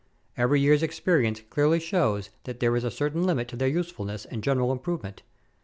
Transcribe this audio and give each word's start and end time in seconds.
Every 0.35 0.59
year's 0.59 0.81
experience 0.81 1.43
clearly 1.51 1.79
shows 1.79 2.31
that 2.45 2.59
there 2.59 2.75
is 2.75 2.83
a 2.83 2.89
certain 2.89 3.23
limit 3.23 3.47
to 3.49 3.55
their 3.55 3.67
usefulness 3.67 4.25
and 4.25 4.43
general 4.43 4.71
improvement. 4.71 5.21